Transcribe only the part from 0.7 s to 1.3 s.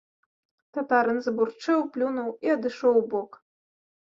Татарын